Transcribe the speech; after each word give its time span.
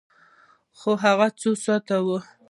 هغه 1.03 1.27
څو 1.39 1.51
ساعته 1.63 1.97
وی؟ 2.05 2.17